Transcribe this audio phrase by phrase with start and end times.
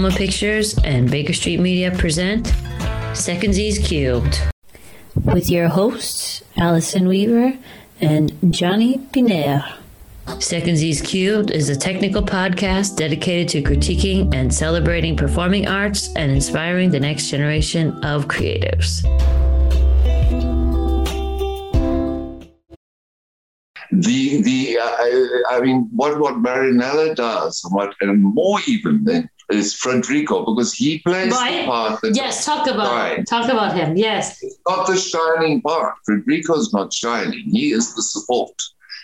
[0.00, 2.46] Alma Pictures and Baker Street Media present
[3.12, 4.40] Secondsies Cubed
[5.26, 7.58] with your hosts, Allison Weaver
[8.00, 9.76] and Jonny Pienaar.
[10.38, 16.32] Second Z's Cubed is a technical podcast dedicated to critiquing and celebrating performing arts and
[16.32, 19.02] inspiring the next generation of creatives.
[23.92, 29.28] the the uh, I, I, mean what what Marianela does what and more even than
[29.52, 31.62] is Federico because he plays right.
[31.62, 34.42] the part that yes talk about talk about him yes.
[34.42, 35.94] It's not the shining part.
[36.06, 37.50] Federico's not shining.
[37.50, 38.54] He is the support.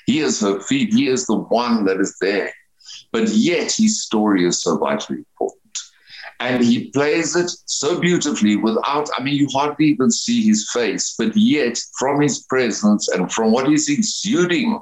[0.07, 0.93] He is her feet.
[0.93, 2.53] He is the one that is there.
[3.13, 5.63] But yet his story is so vitally important.
[6.39, 11.15] And he plays it so beautifully without i mean you hardly even see his face
[11.19, 14.79] but yet from his presence and from what he's exuding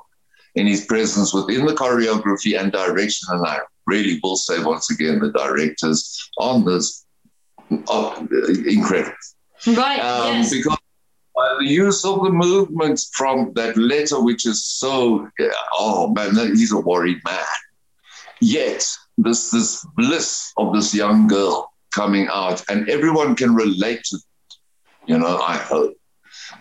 [0.57, 5.19] in his presence within the choreography and direction and i really will say once again
[5.19, 7.05] the directors on this
[7.89, 8.17] are
[8.67, 9.13] incredible
[9.67, 10.51] right um, yes.
[10.51, 10.79] because
[11.37, 15.29] uh, the use of the movements from that letter, which is so,
[15.73, 17.45] oh man, he's a worried man.
[18.41, 18.87] Yet
[19.19, 24.55] this this bliss of this young girl coming out, and everyone can relate to it.
[25.07, 25.95] You know, I hope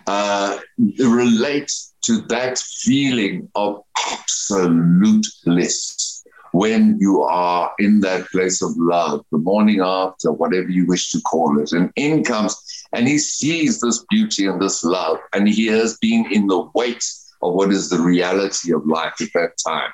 [0.06, 0.58] uh,
[0.98, 1.70] relate
[2.02, 3.82] to that feeling of
[4.12, 6.13] absolute bliss
[6.54, 11.20] when you are in that place of love, the morning after, whatever you wish to
[11.22, 11.72] call it.
[11.72, 12.54] And in comes,
[12.92, 17.04] and he sees this beauty and this love, and he has been in the weight
[17.42, 19.90] of what is the reality of life at that time.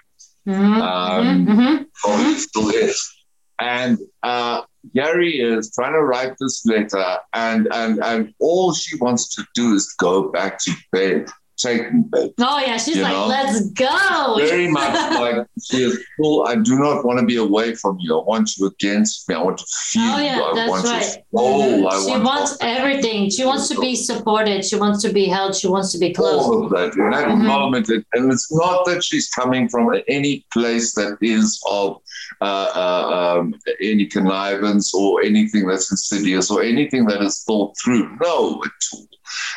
[0.46, 0.82] Mm-hmm.
[0.82, 1.82] Um, mm-hmm.
[2.04, 3.10] Oh, still is.
[3.58, 4.60] And uh,
[4.94, 9.72] Gary is trying to write this letter, and, and, and all she wants to do
[9.72, 11.26] is go back to bed
[11.60, 12.10] taken.
[12.38, 13.26] Oh yeah, she's like, know?
[13.26, 14.36] let's go.
[14.38, 16.46] Very much like she is full.
[16.46, 18.18] I do not want to be away from you.
[18.18, 19.34] I want you against me.
[19.34, 20.44] I want to feel oh, yeah, you.
[20.44, 21.16] I that's want right.
[21.34, 22.04] Mm-hmm.
[22.04, 23.30] she want wants everything.
[23.30, 24.64] She wants to be supported.
[24.64, 25.54] She wants to be held.
[25.54, 26.44] She wants to be close.
[26.44, 27.46] All of that that mm-hmm.
[27.46, 32.00] moment, and it's not that she's coming from any place that is of
[32.40, 38.16] uh, uh, um, any connivance or anything that's insidious or anything that is thought through.
[38.20, 39.08] No, at all.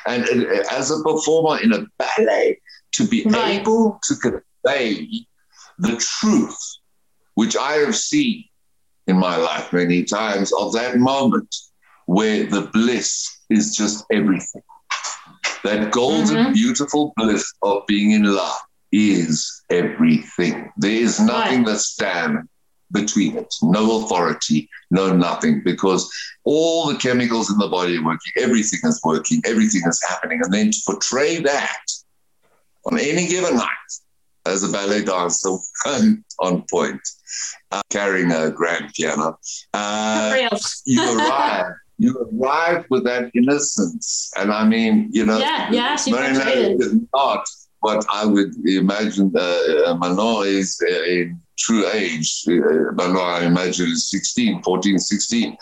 [0.05, 2.59] And, and as a performer in a ballet,
[2.93, 3.59] to be right.
[3.59, 5.07] able to convey
[5.79, 6.57] the truth,
[7.35, 8.45] which I have seen
[9.07, 11.53] in my life many times, of that moment
[12.05, 14.61] where the bliss is just everything.
[15.63, 16.53] That golden, mm-hmm.
[16.53, 18.59] beautiful bliss of being in love
[18.91, 20.71] is everything.
[20.77, 21.73] There is nothing right.
[21.73, 22.47] that stands
[22.93, 23.53] between it.
[23.61, 26.09] No authority, no nothing, because
[26.43, 30.39] all the chemicals in the body are working, everything is working, everything is happening.
[30.43, 31.85] And then to portray that
[32.85, 33.67] on any given night
[34.45, 35.49] as a ballet dancer
[36.39, 37.01] on point,
[37.71, 39.37] uh, carrying a grand piano,
[39.73, 40.49] uh,
[40.85, 41.73] you arrive.
[41.99, 47.45] You arrive with that innocence, and I mean, you know, yeah, yeah, she is not
[47.83, 52.45] what I would imagine uh, Manon is uh, in true age.
[52.47, 55.57] Uh, Manon, I imagine, is 16, 14, 16.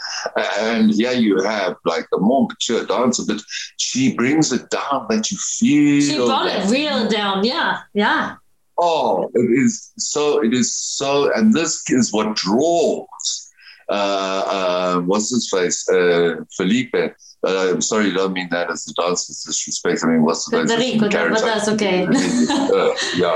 [0.59, 3.41] And here you have like a more mature dancer, but
[3.77, 6.01] she brings it down that you feel.
[6.01, 7.43] She brought it real down.
[7.43, 8.35] Yeah, yeah.
[8.77, 13.51] Oh, it is so, it is so, and this is what draws.
[13.89, 15.89] Uh, uh, what's his face?
[15.89, 16.95] Uh, Felipe
[17.43, 20.01] uh, I'm sorry, I don't mean that as a dancer's disrespect.
[20.03, 22.05] I mean, what's the Federico, but that's okay.
[22.05, 23.33] uh, yeah,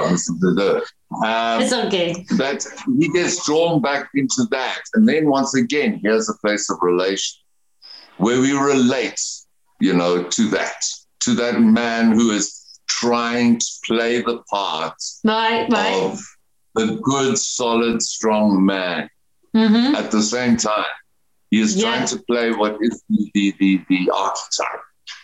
[1.24, 2.14] um, it's okay.
[2.38, 2.64] That
[3.00, 4.82] he gets drawn back into that.
[4.94, 7.42] And then once again, here's a place of relation
[8.18, 9.20] where we relate,
[9.80, 10.84] you know, to that,
[11.22, 16.04] to that man who is trying to play the part right, right.
[16.04, 16.22] of
[16.76, 19.10] the good, solid, strong man
[19.56, 19.96] mm-hmm.
[19.96, 20.86] at the same time
[21.56, 21.84] he is yeah.
[21.84, 24.82] trying to play what is the, the, the, the, archetype,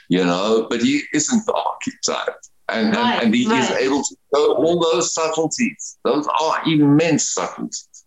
[0.08, 2.38] you know, but he isn't the archetype.
[2.70, 3.62] And, right, and, and, he right.
[3.62, 5.98] is able to go all those subtleties.
[6.06, 8.06] Those are immense subtleties.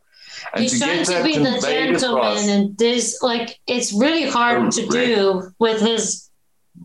[0.55, 4.71] And He's trying to be the gentleman, across, and this like it's really hard oh,
[4.71, 6.31] to do with his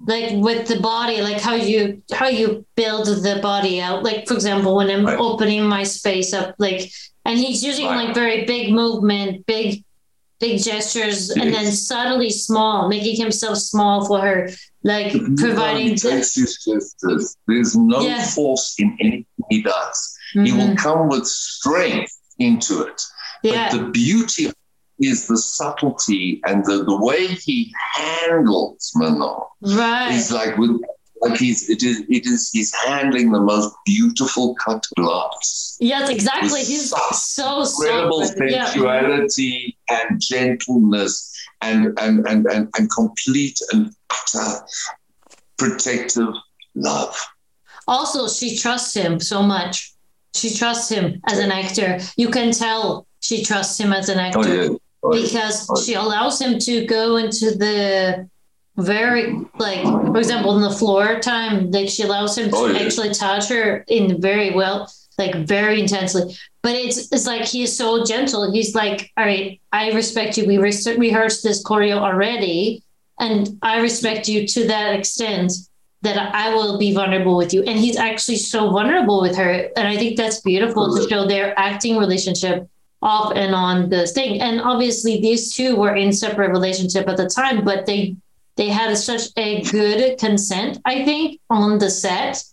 [0.07, 4.03] like with the body, like how you how you build the body out.
[4.03, 5.17] Like for example, when I'm right.
[5.17, 6.91] opening my space up, like
[7.25, 9.83] and he's using like very big movement, big
[10.39, 14.49] big gestures and then subtly small, making himself small for her,
[14.83, 15.95] like providing.
[15.95, 18.25] The, There's no yeah.
[18.25, 20.17] force in anything he does.
[20.35, 20.45] Mm-hmm.
[20.45, 20.75] He will mm-hmm.
[20.75, 23.01] come with strength into it.
[23.43, 23.69] Yeah.
[23.71, 24.51] But the beauty
[24.99, 29.39] is the subtlety and the, the way he handles Manon.
[29.61, 30.13] Right.
[30.13, 30.81] It's like with
[31.21, 35.77] like he's it is it is he's handling the most beautiful cut glass.
[35.79, 36.63] Yes, exactly.
[36.63, 39.99] He's so incredible sensuality yeah.
[40.01, 44.65] and gentleness and and, and and and complete and utter
[45.57, 46.33] protective
[46.75, 47.15] love.
[47.87, 49.93] Also, she trusts him so much.
[50.35, 51.99] She trusts him as an actor.
[52.17, 54.69] You can tell she trusts him as an actor oh, yeah.
[55.03, 58.29] oh, because oh, she allows him to go into the
[58.83, 62.79] very like for example in the floor time like she allows him to oh, yeah.
[62.79, 64.89] actually touch her in very well
[65.19, 66.35] like very intensely.
[66.63, 68.51] But it's it's like he is so gentle.
[68.51, 70.47] He's like all right i respect you.
[70.47, 72.83] We re- rehearsed this choreo already
[73.19, 75.51] and i respect you to that extent
[76.01, 77.61] that i will be vulnerable with you.
[77.63, 79.51] And he's actually so vulnerable with her.
[79.77, 82.67] And i think that's beautiful to show their acting relationship
[83.01, 84.41] off and on the thing.
[84.41, 88.15] And obviously these two were in separate relationship at the time but they
[88.59, 92.43] they had such a good consent, I think, on the set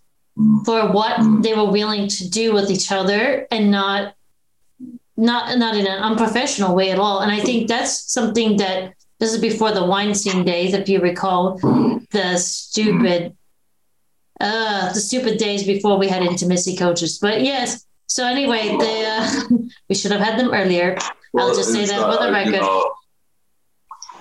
[0.64, 4.14] for what they were willing to do with each other and not
[5.17, 7.19] not not in an unprofessional way at all.
[7.23, 11.58] And I think that's something that this is before the Weinstein days, if you recall,
[12.12, 13.37] the stupid
[14.41, 17.19] uh the stupid days before we had intimacy coaches.
[17.19, 17.85] But yes.
[18.06, 19.29] So anyway, they uh,
[19.88, 20.97] we should have had them earlier.
[21.37, 22.62] I'll just say that for the record.
[22.62, 22.94] Know,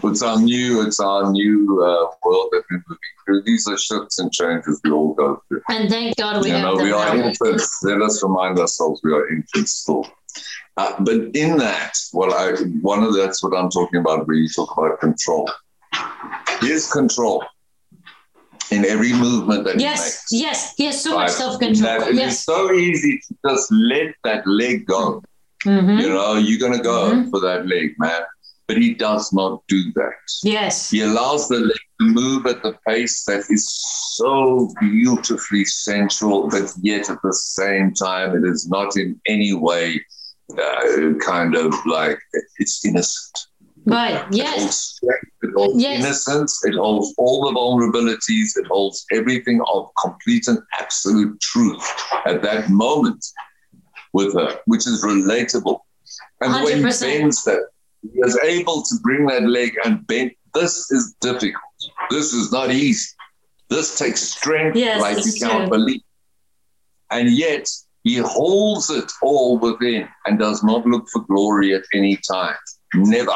[0.08, 3.44] it's our new, it's our new uh, world that we're moving through.
[3.44, 5.62] These are shifts and changes we all go through.
[5.70, 7.84] And thank God we you have know, we are infants.
[7.84, 10.06] Let us remind ourselves we are infants still.
[10.78, 14.50] Uh, but in that, well, I, one of that's what I'm talking about when you
[14.50, 15.50] talk about control.
[16.60, 17.46] Here's control
[18.72, 20.44] in every movement that yes, he makes.
[20.44, 21.24] Yes, he has so right?
[21.24, 22.12] much self control.
[22.12, 22.34] Yes.
[22.34, 25.24] It's so easy to just let that leg go.
[25.64, 26.00] Mm-hmm.
[26.00, 27.30] You know, you're going to go mm-hmm.
[27.30, 28.22] for that leg, man
[28.68, 30.14] but he does not do that.
[30.44, 30.90] Yes.
[30.90, 33.70] He allows the leg to move at the pace that is
[34.16, 40.04] so beautifully sensual, but yet at the same time, it is not in any way
[40.52, 42.20] uh, kind of like
[42.58, 43.48] it's innocent.
[43.86, 44.26] Right.
[44.32, 44.56] Yes.
[44.56, 46.04] It holds, strength, it holds yes.
[46.04, 46.66] innocence.
[46.66, 48.58] It holds all the vulnerabilities.
[48.58, 51.88] It holds everything of complete and absolute truth
[52.26, 53.24] at that moment
[54.14, 55.80] with her, which is relatable.
[56.42, 56.64] And 100%.
[56.64, 57.62] when he bends that
[58.14, 60.32] he was able to bring that leg and bend.
[60.54, 61.62] This is difficult.
[62.10, 63.10] This is not easy.
[63.70, 66.02] This takes strength yes, like you can't believe.
[67.12, 67.68] And yet
[68.04, 72.56] he holds it all within and does not look for glory at any time.
[72.94, 73.32] Never.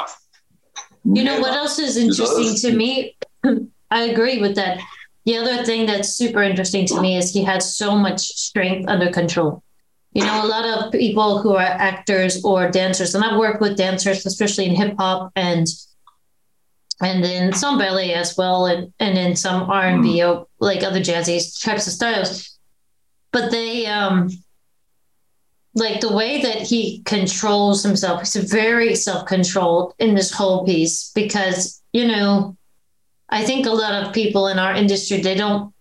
[1.03, 1.37] You Never.
[1.37, 3.17] know what else is interesting to me?
[3.91, 4.79] I agree with that.
[5.25, 9.11] The other thing that's super interesting to me is he has so much strength under
[9.11, 9.63] control.
[10.13, 13.77] You know, a lot of people who are actors or dancers, and I've worked with
[13.77, 15.67] dancers, especially in hip hop and
[17.01, 20.27] and in some ballet as well, and and in some R and B mm.
[20.27, 22.57] or like other jazzy types of styles.
[23.31, 24.29] But they um
[25.75, 31.81] like the way that he controls himself, he's very self-controlled in this whole piece because,
[31.93, 32.57] you know,
[33.29, 35.73] I think a lot of people in our industry they don't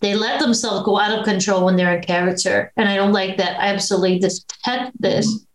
[0.00, 2.72] they let themselves go out of control when they're in character.
[2.76, 3.60] And I don't like that.
[3.60, 5.46] I absolutely detest this.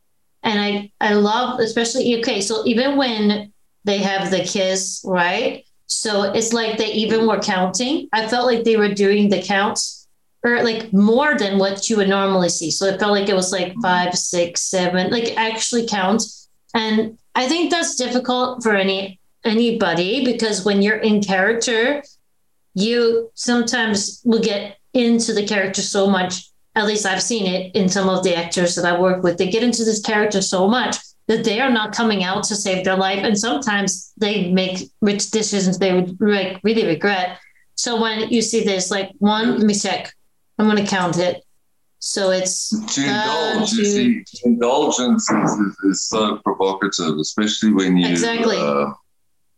[0.43, 3.53] And I, I love, especially, okay, so even when
[3.85, 5.65] they have the kiss, right?
[5.87, 8.09] So it's like they even were counting.
[8.11, 10.07] I felt like they were doing the counts
[10.43, 12.71] or like more than what you would normally see.
[12.71, 16.23] So it felt like it was like five, six, seven, like actually count.
[16.73, 22.01] And I think that's difficult for any anybody because when you're in character,
[22.73, 26.49] you sometimes will get into the character so much.
[26.75, 29.37] At least I've seen it in some of the actors that I work with.
[29.37, 32.83] They get into this character so much that they are not coming out to save
[32.83, 37.39] their life, and sometimes they make rich decisions they would like really regret.
[37.75, 40.13] So when you see this, like one, let me check.
[40.57, 41.43] I'm going to count it.
[41.99, 43.73] So it's to indulge.
[43.73, 48.57] Uh, to, see, indulgence is, is, is, so provocative, especially when you exactly.
[48.57, 48.91] Uh,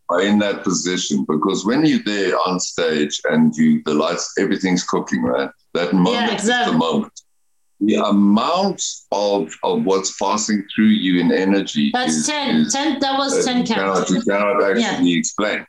[0.10, 4.84] are in that position because when you're there on stage and you the lights everything's
[4.84, 5.50] cooking right?
[5.74, 6.66] That moment yeah, exactly.
[6.66, 7.22] is the moment.
[7.82, 8.82] The amount
[9.12, 13.48] of of what's passing through you in energy that's is, 10 is, 10 that was
[13.48, 15.18] uh, 10 counts you cannot, actually yeah.
[15.18, 15.66] explain.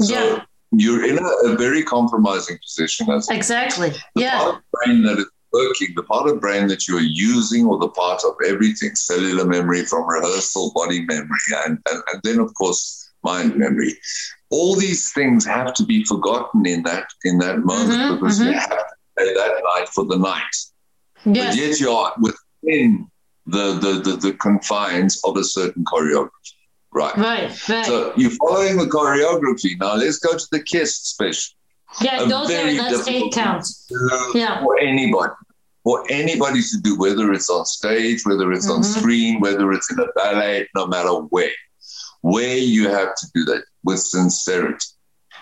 [0.00, 0.44] So yeah.
[0.70, 3.90] you're in a, a, very compromising position as exactly.
[3.90, 4.38] The yeah.
[4.38, 7.88] part of brain that is working the part of brain that you're using or the
[7.88, 11.28] part of everything cellular memory from rehearsal body memory
[11.66, 13.94] and, and, and then of course mind memory.
[14.50, 18.50] All these things have to be forgotten in that in that moment mm-hmm, because mm-hmm.
[18.50, 18.84] you have to
[19.16, 20.56] play that night for the night.
[21.24, 21.54] Yes.
[21.54, 23.08] But yet you are within
[23.46, 26.30] the, the, the, the confines of a certain choreography.
[26.92, 27.16] Right.
[27.16, 27.68] Right.
[27.68, 27.86] Right.
[27.86, 29.78] So you're following the choreography.
[29.80, 31.54] Now let's go to the kiss special.
[32.00, 32.74] Yeah, go there.
[32.74, 33.90] That's eight counts.
[34.34, 34.62] Yeah.
[34.62, 35.32] For anybody.
[35.84, 38.76] For anybody to do, whether it's on stage, whether it's mm-hmm.
[38.76, 41.50] on screen, whether it's in a ballet, no matter where.
[42.22, 44.86] Where you have to do that with sincerity.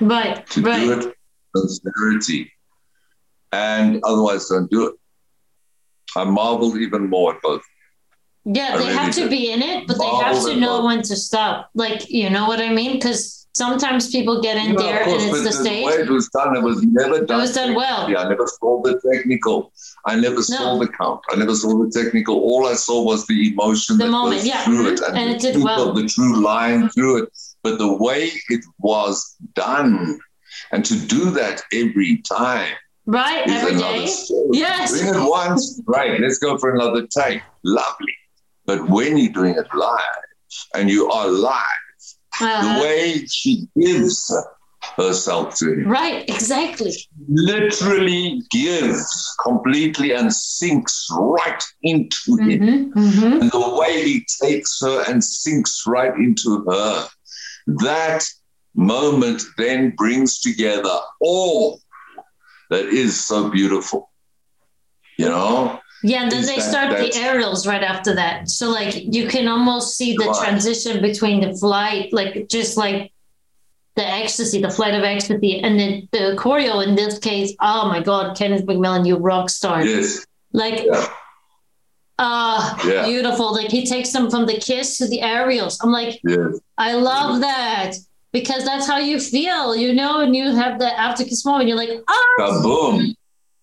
[0.00, 0.46] Right.
[0.48, 0.80] To right.
[0.80, 1.14] do it
[1.54, 2.52] sincerity.
[3.52, 4.94] And otherwise don't do it.
[6.16, 7.62] I marvel even more at both.
[8.44, 11.68] Yeah, they have to be in it, but they have to know when to stop.
[11.74, 12.94] Like, you know what I mean?
[12.94, 15.80] Because sometimes people get in there course, and it's the stage.
[15.80, 17.38] The way it was done, it was never done.
[17.38, 18.10] It was done well.
[18.10, 19.72] Yeah, I never saw the technical.
[20.06, 20.84] I never saw no.
[20.84, 21.20] the count.
[21.30, 22.36] I never saw the technical.
[22.36, 24.64] All I saw was the emotion the moment, yeah.
[24.64, 24.94] through mm-hmm.
[24.94, 25.92] it and, and it did well.
[25.92, 27.30] The true line through it.
[27.62, 30.18] But the way it was done,
[30.72, 32.72] and to do that every time.
[33.06, 34.06] Right, every day.
[34.06, 34.48] Story.
[34.52, 34.98] Yes.
[34.98, 37.42] Doing it once, right, let's go for another take.
[37.64, 38.14] Lovely.
[38.66, 40.00] But when you're doing it live,
[40.74, 41.60] and you are live,
[42.40, 44.32] uh, the way she gives
[44.96, 45.88] herself to him.
[45.88, 46.94] Right, exactly.
[47.28, 52.92] Literally gives completely and sinks right into mm-hmm, him.
[52.92, 53.42] Mm-hmm.
[53.42, 57.08] And the way he takes her and sinks right into her.
[57.66, 58.24] That
[58.74, 61.80] moment then brings together all
[62.70, 64.10] that is so beautiful.
[65.18, 65.80] You know?
[66.02, 68.48] Yeah, and then they that, start the aerials right after that.
[68.48, 73.12] So like you can almost see the transition between the flight, like just like
[73.96, 77.54] the ecstasy, the flight of ecstasy, and then the choreo in this case.
[77.60, 79.84] Oh my God, Kenneth MacMillan, you rock star!
[79.84, 80.26] Yes.
[80.52, 81.06] Like, yeah.
[82.18, 83.06] uh, yeah.
[83.06, 83.52] beautiful.
[83.52, 85.78] Like he takes them from the kiss to the aerials.
[85.82, 86.60] I'm like, yes.
[86.78, 87.92] I love that
[88.32, 91.68] because that's how you feel, you know, and you have the after kiss moment.
[91.68, 93.14] You're like, ah, boom.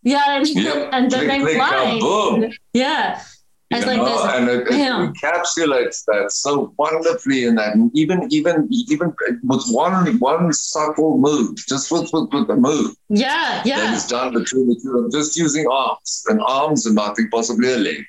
[0.07, 0.47] Yeah, and,
[0.93, 1.99] and then they fly.
[1.99, 2.53] Boom.
[2.71, 3.21] Yeah.
[3.69, 8.65] It's like this, and it, it encapsulates that so wonderfully in that, and even even
[8.71, 12.95] even with one one subtle move, just with with, with the move.
[13.09, 13.81] Yeah, yeah.
[13.81, 17.73] That is done between the two them, just using arms and arms and nothing, possibly
[17.73, 18.05] a leg.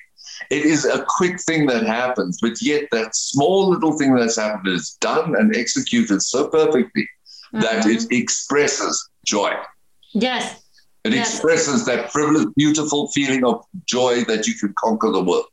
[0.50, 4.68] It is a quick thing that happens, but yet that small little thing that's happened
[4.68, 7.62] is done and executed so perfectly mm-hmm.
[7.62, 9.54] that it expresses joy.
[10.12, 10.62] Yes.
[11.08, 11.34] It yes.
[11.34, 15.46] expresses that privileged, beautiful feeling of joy that you can conquer the world.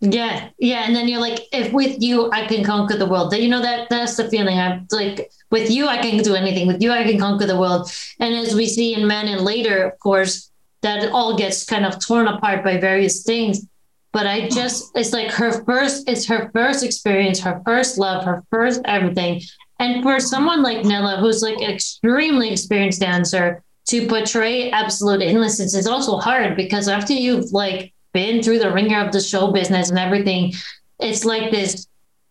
[0.00, 3.34] Yeah, yeah, and then you're like, if with you I can conquer the world.
[3.34, 4.58] You know that that's the feeling.
[4.58, 6.66] I'm like, with you I can do anything.
[6.66, 7.92] With you I can conquer the world.
[8.18, 10.50] And as we see in Manon later, of course,
[10.80, 13.66] that all gets kind of torn apart by various things.
[14.12, 18.42] But I just, it's like her first, it's her first experience, her first love, her
[18.50, 19.42] first everything.
[19.78, 25.74] And for someone like Nella, who's like an extremely experienced dancer, to portray absolute innocence
[25.74, 29.90] is also hard because after you've like been through the ringer of the show business
[29.90, 30.52] and everything,
[31.00, 31.86] it's like this.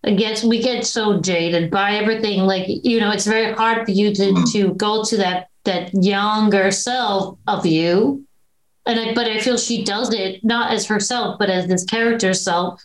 [0.06, 2.40] I guess we get so jaded by everything.
[2.42, 4.44] Like you know, it's very hard for you to mm-hmm.
[4.54, 8.26] to go to that that younger self of you.
[8.86, 12.34] And I, but I feel she does it not as herself, but as this character
[12.34, 12.82] self,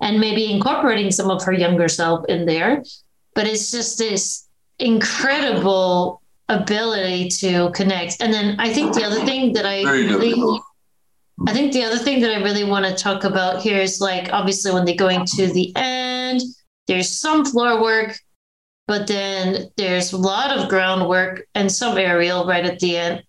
[0.00, 2.84] and maybe incorporating some of her younger self in there.
[3.34, 4.46] But it's just this
[4.78, 8.20] incredible ability to connect.
[8.20, 10.60] And then I think the other thing that I really,
[11.46, 14.32] I think the other thing that I really want to talk about here is like
[14.32, 16.42] obviously when they're going to the end,
[16.86, 18.18] there's some floor work,
[18.86, 23.22] but then there's a lot of groundwork and some aerial right at the end.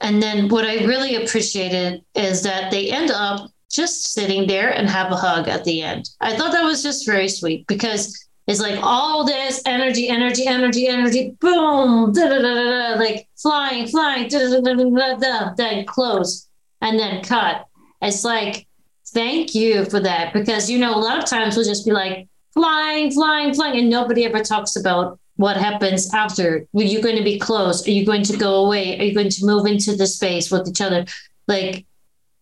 [0.00, 4.88] And then what I really appreciated is that they end up just sitting there and
[4.88, 6.10] have a hug at the end.
[6.20, 10.86] I thought that was just very sweet because it's like all this energy, energy, energy,
[10.86, 16.48] energy, boom, da da da like flying, flying, then close
[16.80, 17.66] and then cut.
[18.02, 18.66] It's like,
[19.08, 22.28] thank you for that because you know a lot of times we'll just be like
[22.54, 26.66] flying, flying, flying, and nobody ever talks about what happens after.
[26.74, 27.86] Are you going to be close?
[27.86, 28.98] Are you going to go away?
[28.98, 31.04] Are you going to move into the space with each other?
[31.48, 31.84] Like,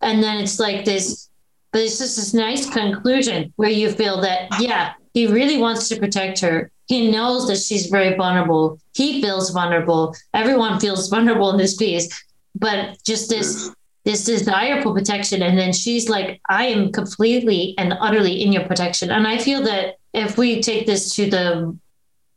[0.01, 1.29] and then it's like this,
[1.71, 5.95] but it's just this nice conclusion where you feel that, yeah, he really wants to
[5.95, 6.69] protect her.
[6.87, 8.77] He knows that she's very vulnerable.
[8.93, 10.13] He feels vulnerable.
[10.33, 12.07] Everyone feels vulnerable in this piece,
[12.53, 13.71] but just this
[14.03, 18.65] this desire for protection, and then she's like, "I am completely and utterly in your
[18.65, 21.75] protection." And I feel that if we take this to the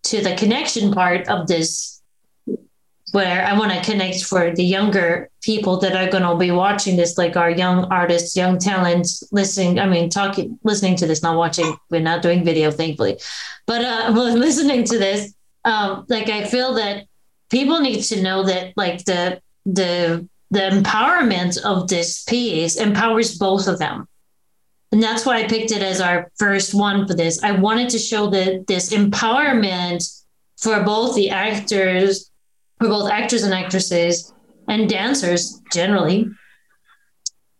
[0.05, 1.98] to the connection part of this
[3.13, 6.97] where I want to connect for the younger people that are going to be watching
[6.97, 9.79] this, like our young artists, young talents, listening.
[9.79, 11.77] I mean, talking, listening to this, not watching.
[11.91, 13.19] We're not doing video, thankfully,
[13.67, 15.35] but uh, listening to this,
[15.65, 17.07] um, like I feel that
[17.51, 23.69] people need to know that, like the the the empowerment of this piece empowers both
[23.69, 24.09] of them.
[24.93, 27.43] And that's why I picked it as our first one for this.
[27.43, 30.03] I wanted to show that this empowerment
[30.57, 32.28] for both the actors
[32.79, 34.33] for both actors and actresses
[34.69, 36.29] and dancers generally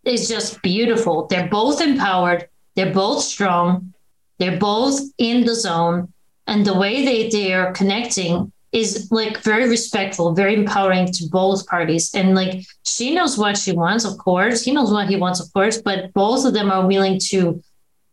[0.05, 1.27] is just beautiful.
[1.27, 3.93] They're both empowered, they're both strong,
[4.39, 6.13] they're both in the zone,
[6.47, 11.67] and the way they they are connecting is like very respectful, very empowering to both
[11.67, 12.15] parties.
[12.15, 14.63] And like she knows what she wants, of course.
[14.63, 17.63] He knows what he wants, of course, but both of them are willing to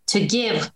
[0.08, 0.72] to give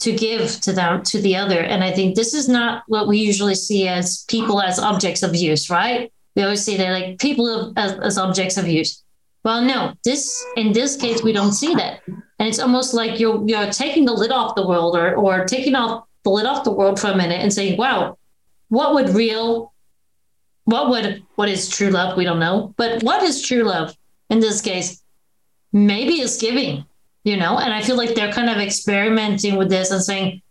[0.00, 1.60] to give to them to the other.
[1.60, 5.34] And I think this is not what we usually see as people as objects of
[5.34, 6.12] use, right?
[6.36, 9.02] We always see that like people as, as objects of use.
[9.44, 12.00] Well, no, this in this case we don't see that.
[12.06, 15.74] And it's almost like you're you're taking the lid off the world or or taking
[15.74, 18.18] off the lid off the world for a minute and saying, wow,
[18.68, 19.72] what would real
[20.64, 22.16] what would what is true love?
[22.16, 22.74] We don't know.
[22.76, 23.96] But what is true love
[24.30, 25.02] in this case?
[25.72, 26.84] Maybe it's giving
[27.24, 27.58] you know?
[27.58, 30.42] And i feel like they're kind of experimenting with this and saying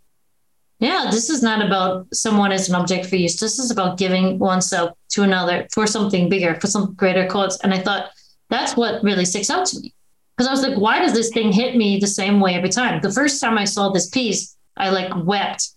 [0.78, 3.38] yeah this is not about someone as an object for use.
[3.38, 7.58] This is about giving oneself to another for something bigger for some greater cause.
[7.60, 8.10] And i thought
[8.50, 9.94] that's what really sticks out to me.
[10.36, 13.00] Because i was like why does this thing hit me the same way every time?
[13.00, 15.70] The first time i saw this piece i like wept.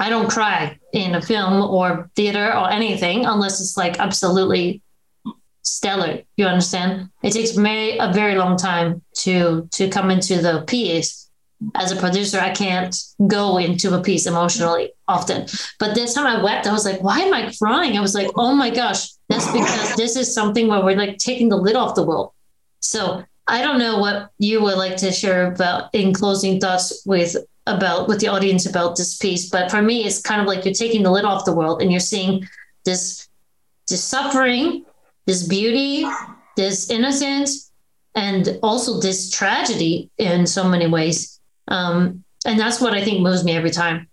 [0.00, 4.80] I don't cry in a film or theater or anything unless it's like absolutely
[5.68, 6.22] stellar.
[6.36, 7.10] You understand?
[7.22, 11.30] It takes me a very long time to to come into the piece.
[11.74, 12.96] As a producer, I can't
[13.26, 15.46] go into a piece emotionally often.
[15.80, 16.68] But this time I wept.
[16.68, 17.98] I was like, why am I crying?
[17.98, 21.48] I was like, oh my gosh, that's because this is something where we're like taking
[21.48, 22.32] the lid off the world.
[22.80, 27.36] So I don't know what you would like to share about in closing thoughts with
[27.66, 29.48] about with the audience about this piece.
[29.50, 31.90] But for me, it's kind of like you're taking the lid off the world and
[31.90, 32.46] you're seeing
[32.84, 33.28] this
[33.88, 34.84] this suffering
[35.28, 36.06] this beauty,
[36.56, 37.70] this innocence,
[38.14, 41.38] and also this tragedy in so many ways.
[41.68, 44.08] Um, and that's what I think moves me every time.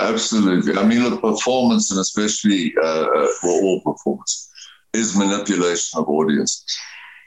[0.00, 0.74] Absolutely.
[0.74, 3.06] I mean, the performance, and especially uh,
[3.42, 4.50] well, uh, all performance,
[4.94, 6.64] is manipulation of audience.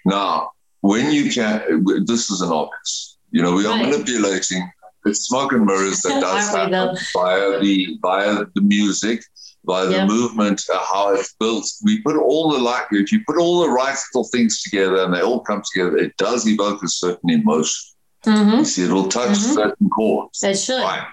[0.04, 0.50] Now,
[0.82, 3.18] when you can, this is an obvious.
[3.30, 3.88] You know, we are right.
[3.88, 4.68] manipulating.
[5.06, 9.24] It's smoke and mirrors that does happen via the via the music,
[9.66, 10.06] by the yeah.
[10.06, 11.66] movement, uh, how it's built.
[11.84, 15.14] We put all the like, if you put all the right little things together and
[15.14, 17.96] they all come together, it does evoke a certain emotion.
[18.26, 18.58] Mm-hmm.
[18.60, 19.54] You see, it'll touch mm-hmm.
[19.54, 20.44] certain chords.
[20.44, 20.82] It should.
[20.82, 21.06] Fine.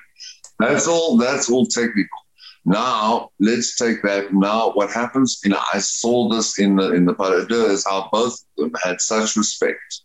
[0.59, 1.17] That's all.
[1.17, 2.19] That's all technical.
[2.65, 4.33] Now let's take that.
[4.33, 5.41] Now what happens?
[5.45, 8.73] You know, I saw this in the in the deux is how both of them
[8.83, 10.03] had such respect,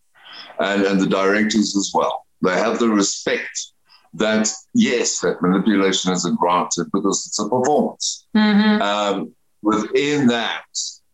[0.59, 2.25] and and the directors as well.
[2.41, 3.73] They have the respect
[4.17, 8.27] that yes, that manipulation is granted because it's a performance.
[8.35, 8.81] Mm-hmm.
[8.81, 10.65] Um, within that,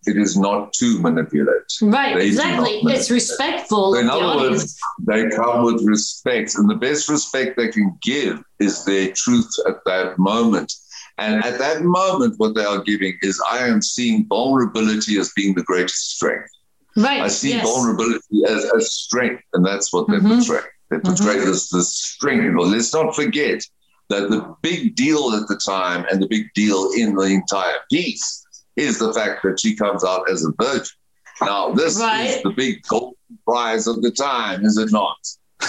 [0.05, 1.71] it is not to manipulate.
[1.81, 2.81] Right, they exactly.
[2.83, 3.93] It's respectful.
[3.93, 8.43] So in other words, they come with respect, and the best respect they can give
[8.59, 10.73] is their truth at that moment.
[11.19, 15.53] And at that moment, what they are giving is I am seeing vulnerability as being
[15.53, 16.49] the greatest strength.
[16.95, 17.21] Right.
[17.21, 17.63] I see yes.
[17.63, 20.39] vulnerability as, as strength, and that's what they're mm-hmm.
[20.39, 20.65] portraying.
[20.93, 21.49] They portray mm-hmm.
[21.49, 22.55] this, this strength.
[22.59, 23.63] Let's not forget
[24.09, 28.45] that the big deal at the time and the big deal in the entire piece
[28.75, 30.95] is the fact that she comes out as a virgin.
[31.41, 32.25] Now, this right.
[32.25, 35.17] is the big golden prize of the time, is it not?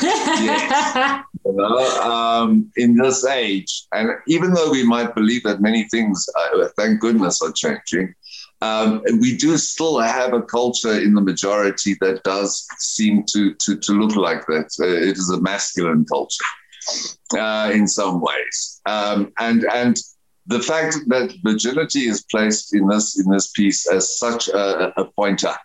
[0.02, 1.24] yes.
[1.46, 6.26] You know, um, in this age, and even though we might believe that many things,
[6.34, 8.14] uh, thank goodness, are changing,
[8.64, 13.76] um, we do still have a culture in the majority that does seem to to,
[13.76, 14.68] to look like that.
[14.80, 16.50] Uh, it is a masculine culture
[17.38, 19.96] uh, in some ways, um, and and
[20.46, 25.04] the fact that virginity is placed in this in this piece as such a, a
[25.18, 25.56] pointer,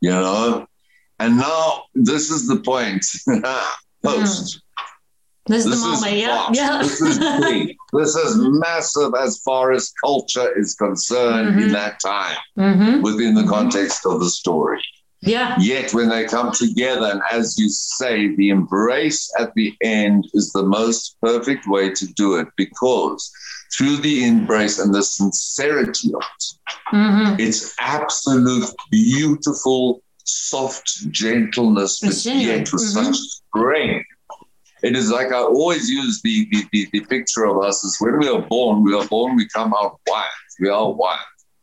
[0.00, 0.66] you know,
[1.18, 3.04] and now this is the point
[4.04, 4.62] post.
[5.48, 6.48] This, this is the moment, yeah.
[6.52, 6.78] yeah.
[6.82, 7.76] this is big.
[7.92, 11.60] this is massive as far as culture is concerned mm-hmm.
[11.60, 13.02] in that time mm-hmm.
[13.02, 14.82] within the context of the story.
[15.20, 15.56] Yeah.
[15.58, 20.52] Yet when they come together, and as you say, the embrace at the end is
[20.52, 23.32] the most perfect way to do it because
[23.76, 26.44] through the embrace and the sincerity of it,
[26.94, 27.40] mm-hmm.
[27.40, 33.04] it's absolute, beautiful, soft gentleness, but yet with mm-hmm.
[33.04, 34.07] such strength
[34.82, 38.18] it is like I always use the, the, the, the, picture of us as when
[38.18, 40.26] we are born, we are born, we come out wild.
[40.60, 41.20] We are wild.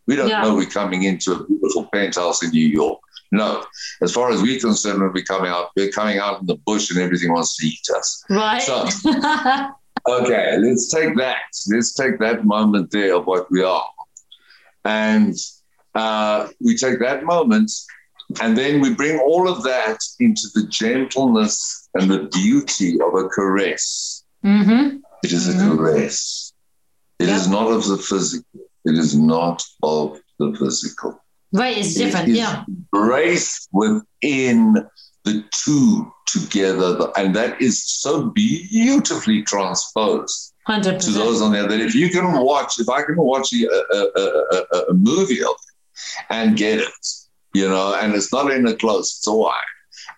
[0.08, 0.41] We don't yeah.
[0.41, 2.99] know we're coming into a beautiful penthouse in New York.
[3.32, 3.65] No,
[4.01, 6.91] as far as we're concerned, when we're coming out, we're coming out in the bush
[6.91, 8.23] and everything wants to eat us.
[8.30, 8.62] Right.
[8.62, 8.88] So,
[10.08, 11.41] okay, let's take that.
[11.69, 13.89] Let's take that moment there of what we are.
[14.86, 15.36] And
[15.95, 17.71] uh, we take that moment
[18.41, 23.27] and then we bring all of that into the gentleness and the beauty of a
[23.29, 24.23] caress.
[24.43, 24.97] Mm-hmm.
[25.23, 25.71] It is mm-hmm.
[25.71, 26.53] a caress.
[27.19, 28.61] It is not of the physical.
[28.83, 31.19] It is not of the physical.
[31.53, 32.27] Right, it's different.
[32.29, 32.65] yeah.
[32.67, 34.85] Embrace within
[35.23, 40.99] the two together, and that is so beautifully transposed 100%.
[40.99, 44.21] to those on there that if you can watch, if I can watch a, a,
[44.21, 47.07] a, a movie of it and get it,
[47.55, 49.71] you know, and it's not in a close, it's a wide,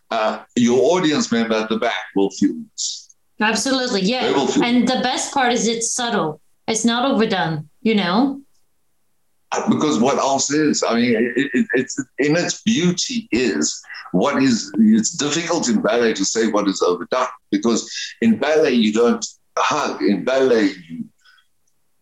[0.09, 3.15] uh, your audience member at the back will feel this.
[3.39, 4.47] Absolutely, yeah.
[4.63, 6.41] And the best part is it's subtle.
[6.67, 8.41] It's not overdone, you know?
[9.51, 10.83] Uh, because what else is?
[10.83, 14.73] I mean, it, it, it's in its beauty is what is.
[14.79, 17.89] It's difficult in ballet to say what is overdone because
[18.21, 19.25] in ballet you don't
[19.57, 20.01] hug.
[20.01, 21.05] In ballet you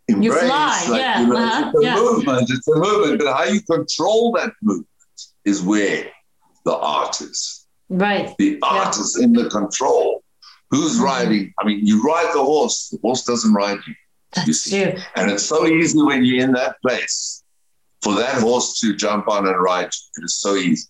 [0.07, 0.25] embrace.
[0.25, 1.21] You fly, like, yeah.
[1.21, 1.71] You know, uh-huh.
[1.71, 1.95] it's a yeah.
[1.95, 2.49] movement.
[2.49, 4.87] It's a movement, but how you control that movement
[5.45, 6.07] is where
[6.65, 7.67] the art is.
[7.89, 8.35] Right.
[8.37, 9.01] The art yeah.
[9.01, 10.23] is in the control.
[10.71, 11.03] Who's mm-hmm.
[11.03, 11.53] riding?
[11.59, 12.89] I mean, you ride the horse.
[12.89, 13.93] The horse doesn't ride you.
[14.35, 14.93] That's true.
[15.15, 17.43] And it's so easy when you're in that place
[18.01, 19.87] for that horse to jump on and ride.
[19.87, 20.87] It is so easy.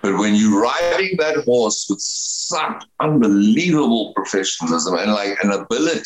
[0.00, 6.02] But when you're riding that horse with such unbelievable professionalism and like an ability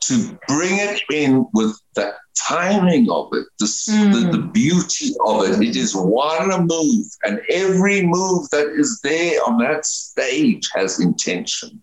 [0.00, 4.12] to bring it in with the timing of it, the, mm.
[4.12, 9.40] the, the, beauty of it, it is one move, and every move that is there
[9.46, 11.82] on that stage has intention.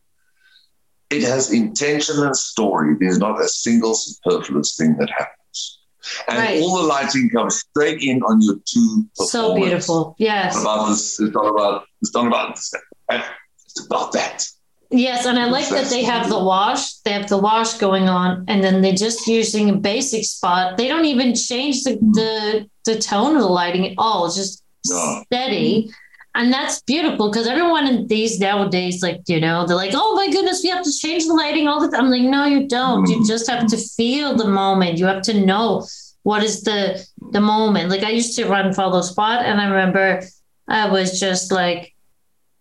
[1.09, 2.95] It has intention and story.
[2.99, 5.79] There's not a single superfluous thing that happens.
[6.27, 6.61] And right.
[6.61, 10.15] all the lighting comes straight in on your two So beautiful.
[10.17, 10.55] Yes.
[10.55, 11.19] It's not about this.
[11.19, 11.83] It's not about.
[12.01, 12.73] It's not about this.
[13.09, 14.47] It's about that.
[14.91, 16.95] Yes, and I like that they have the wash.
[16.99, 20.77] They have the wash going on, and then they're just using a basic spot.
[20.77, 24.25] They don't even change the the, the tone of the lighting at all.
[24.25, 25.23] It's just no.
[25.25, 25.91] steady.
[26.34, 30.32] And that's beautiful because everyone in these nowadays, like, you know, they're like, oh my
[30.32, 32.06] goodness, we have to change the lighting all the time.
[32.06, 33.10] I'm like, no, you don't.
[33.10, 33.27] You mm.
[33.27, 34.97] just have to feel the moment.
[34.97, 35.86] You have to know
[36.23, 37.89] what is the the moment.
[37.89, 40.21] Like I used to run follow spot and I remember
[40.67, 41.93] I was just like,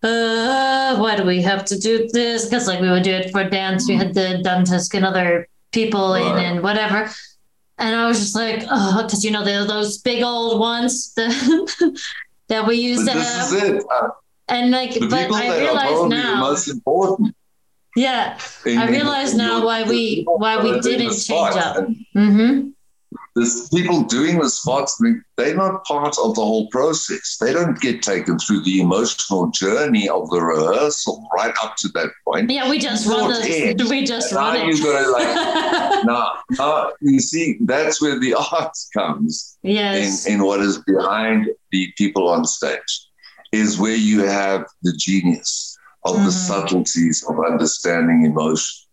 [0.02, 2.46] uh, why do we have to do this?
[2.46, 3.88] Because like we would do it for dance.
[3.88, 7.10] We had the Dantusk and other people in and whatever.
[7.78, 11.12] And I was just like, oh, because you know, they're those big old ones.
[11.16, 12.06] that
[12.48, 13.62] that we used but to this have.
[13.62, 13.84] Is it.
[13.90, 14.08] Uh,
[14.48, 16.40] and like, the but I realize now.
[16.40, 17.34] Most important.
[17.96, 21.76] Yeah, in, I realize now why we why we didn't change up.
[22.16, 22.70] Mm-hmm.
[23.36, 25.00] There's people doing the spots,
[25.36, 27.36] they're not part of the whole process.
[27.40, 32.10] They don't get taken through the emotional journey of the rehearsal right up to that
[32.24, 32.50] point.
[32.50, 34.76] Yeah, we just run the, in, we just run now it.
[34.76, 40.26] you got to like, now, now, you see, that's where the art comes Yes.
[40.26, 43.08] in, in what is behind the people on stage,
[43.52, 46.30] is where you have the genius of the mm-hmm.
[46.30, 48.89] subtleties of understanding emotion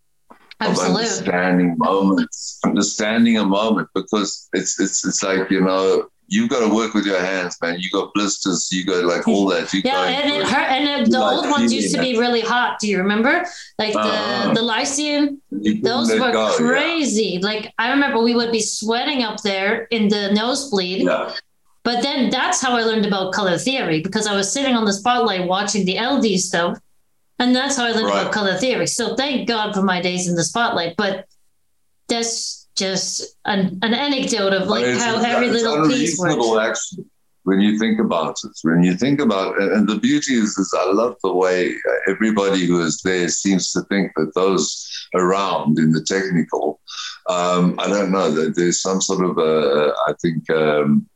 [0.60, 1.04] of Absolutely.
[1.04, 6.74] understanding moments, understanding a moment, because it's it's it's like you know you've got to
[6.74, 7.80] work with your hands, man.
[7.80, 9.72] You got blisters, you got like all that.
[9.74, 10.70] You Yeah, and it hurt.
[10.70, 12.80] And it, the like old ones used to be really hot.
[12.80, 13.46] Do you remember?
[13.80, 14.54] Like the Uh-huh.
[14.54, 15.42] the Lyceum,
[15.84, 16.56] those were go, yeah.
[16.58, 17.40] crazy.
[17.42, 21.04] Like I remember we would be sweating up there in the nosebleed.
[21.04, 21.34] Yeah.
[21.84, 24.92] But then that's how I learned about color theory because I was sitting on the
[24.92, 26.78] spotlight watching the LD stuff.
[27.40, 28.22] And that's how I learned Right.
[28.22, 28.88] about color theory.
[28.88, 30.96] So thank God for my days in the spotlight.
[30.98, 31.26] But
[32.08, 36.92] that's just an, an anecdote of like It's- how every it's little piece works.
[36.94, 37.06] actually.
[37.44, 40.74] When you think about it, when you think about it, and the beauty is, is
[40.78, 41.74] I love the way
[42.10, 46.82] everybody who is there seems to think that those around in the technical,
[47.30, 51.08] um, I don't know, that there's some sort of, a, I think, um,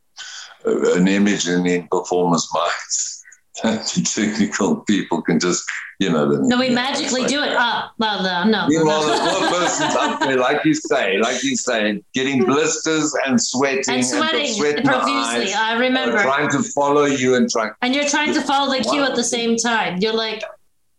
[0.64, 3.11] an image in, in performers' minds
[3.62, 5.62] technical people can just,
[5.98, 7.50] you know, the, No, we magically do it.
[7.52, 8.66] Ah, well, no, no.
[8.68, 9.02] Meanwhile,
[9.50, 14.54] person's up there, like you say, like you say, getting blisters and sweating and sweating
[14.54, 15.52] sweat profusely.
[15.52, 16.22] I uh, remember.
[16.22, 17.72] trying to follow you and trying.
[17.82, 19.98] And you're trying to follow the cue at the same time.
[19.98, 20.42] You're like,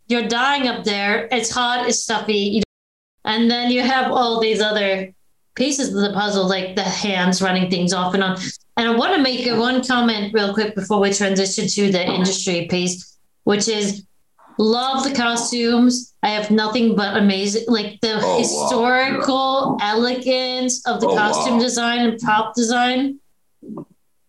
[0.08, 1.28] you're dying up there.
[1.32, 1.88] It's hot.
[1.88, 2.34] It's stuffy.
[2.34, 2.63] You
[3.26, 5.13] and then you have all these other
[5.56, 8.38] pieces of the puzzle, like the hands running things off and on.
[8.76, 12.68] And I want to make one comment real quick before we transition to the industry
[12.70, 14.06] piece, which is
[14.58, 16.14] love the costumes.
[16.24, 18.38] I have nothing but amazing, like the wow.
[18.40, 21.60] historical elegance of the Oh, costume wow.
[21.60, 23.20] design and prop design.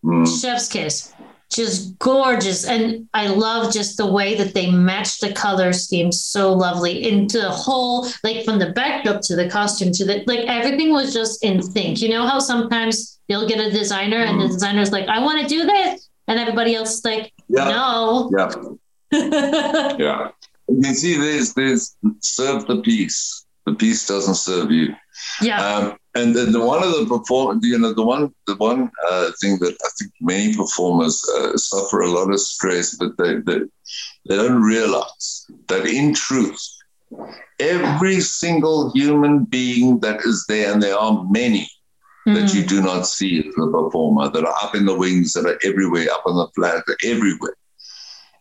[0.05, 0.41] Mm.
[0.41, 1.13] Chef's kiss.
[1.51, 2.67] Just gorgeous.
[2.67, 7.39] And I love just the way that they match the color scheme so lovely into
[7.39, 11.45] the whole, like from the backdrop to the costume to the, like everything was just
[11.45, 12.03] in sync.
[12.03, 15.47] You know how sometimes you'll get a designer and the designer's like, I want to
[15.47, 16.09] do this.
[16.29, 17.69] And everybody else is like, Yeah.
[17.69, 18.31] no.
[18.37, 20.29] Yeah, yeah.
[20.69, 23.45] You see, there's there's serve the piece.
[23.67, 24.95] The piece doesn't serve you.
[25.43, 25.61] yeah.
[25.67, 29.31] Um, and then the one of the perform, you know, the one, the one uh,
[29.41, 33.61] thing that I think many performers uh, suffer a lot of stress, but they, they
[34.29, 36.63] they don't realize that in truth,
[37.59, 41.69] every single human being that is there, and there are many
[42.27, 42.35] mm.
[42.35, 42.69] that you mm.
[42.69, 46.07] do not see as a performer, that are up in the wings, that are everywhere,
[46.13, 47.57] up on the flag, everywhere.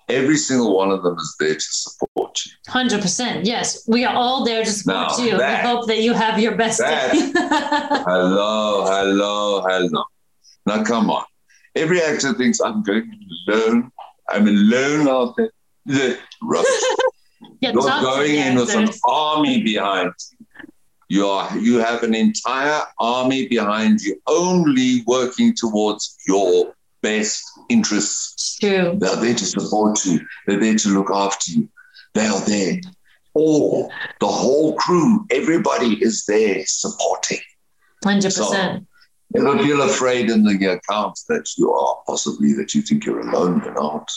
[0.10, 2.52] Every single one of them is there to support you.
[2.68, 3.46] Hundred percent.
[3.46, 5.38] Yes, we are all there to support now, you.
[5.38, 7.20] That, we hope that you have your best that, day.
[8.06, 10.04] hello, hello, hello.
[10.66, 11.24] Now come on.
[11.76, 13.10] Every actor thinks I'm going
[13.48, 13.92] alone.
[14.30, 15.52] I'm alone out there.
[15.86, 16.68] The rubbish.
[17.62, 20.43] You're going in with an army behind you.
[21.14, 26.74] You are you have an entire army behind you, only working towards your
[27.04, 28.58] best interests.
[28.58, 28.98] True.
[29.00, 30.22] They're there to support you.
[30.48, 31.70] They're there to look after you.
[32.16, 32.82] They are there.
[33.36, 37.42] All the whole crew, everybody is there supporting.
[38.04, 38.88] Hundred so, percent.
[39.36, 43.62] Never feel afraid in the account that you are possibly that you think you're alone.
[43.64, 44.12] You're not.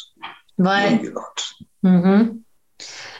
[0.57, 0.97] Right.
[0.97, 1.45] No, you're not.
[1.85, 2.39] Mm-hmm.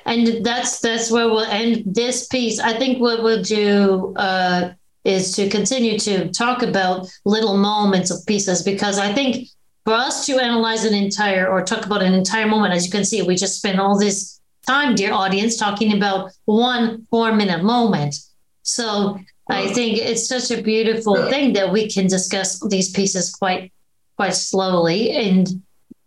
[0.05, 2.61] And that's that's where we'll end this piece.
[2.61, 4.73] I think what we'll do uh,
[5.05, 9.49] is to continue to talk about little moments of pieces because I think
[9.85, 13.05] for us to analyze an entire or talk about an entire moment, as you can
[13.05, 18.17] see, we just spent all this time, dear audience, talking about one four minute moment.
[18.63, 23.73] So I think it's such a beautiful thing that we can discuss these pieces quite
[24.17, 25.47] quite slowly and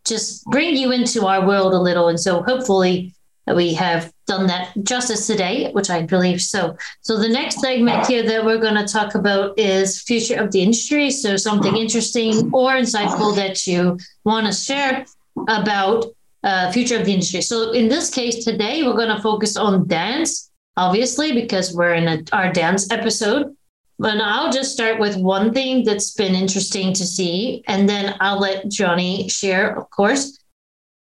[0.06, 2.08] just bring you into our world a little.
[2.10, 3.14] And so hopefully
[3.56, 6.76] we have done that justice today, which I believe so.
[7.02, 10.62] So the next segment here that we're going to talk about is future of the
[10.62, 11.12] industry.
[11.12, 15.06] So something interesting or insightful that you want to share
[15.48, 16.06] about
[16.44, 17.42] uh, future of the industry.
[17.42, 22.08] So in this case today, we're going to focus on dance, obviously, because we're in
[22.08, 23.56] a, our dance episode.
[24.02, 28.40] But I'll just start with one thing that's been interesting to see, and then I'll
[28.40, 30.39] let Jonny share, of course.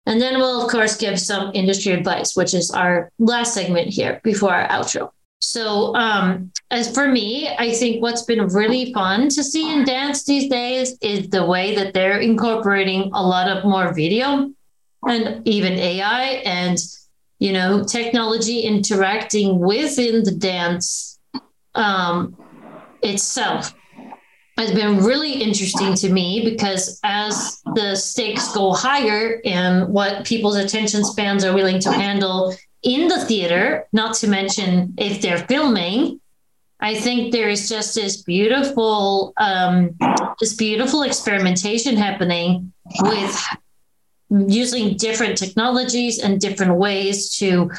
[0.07, 4.21] And then we'll, of course, give some industry advice, which is our last segment here
[4.25, 5.11] before our outro.
[5.41, 10.25] So, um, as for me, I think what's been really fun to see in dance
[10.25, 14.51] these days is the way that they're incorporating a lot of more video
[15.07, 16.79] and even AI and,
[17.39, 21.19] you know, technology interacting within the dance
[21.75, 22.37] um,
[23.03, 23.75] itself
[24.61, 30.57] has been really interesting to me because as the stakes go higher and what people's
[30.57, 36.21] attention spans are willing to handle in the theater, not to mention if they're filming,
[36.81, 39.97] I think there is just this beautiful, um,
[40.39, 43.47] this beautiful experimentation happening with
[44.31, 47.71] using different technologies and different ways to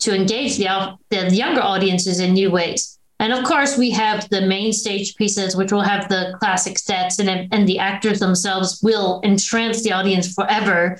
[0.00, 2.98] to engage the, the younger audiences in new ways.
[3.20, 7.18] And of course, we have the main stage pieces, which will have the classic sets,
[7.18, 10.98] and, and the actors themselves will entrance the audience forever,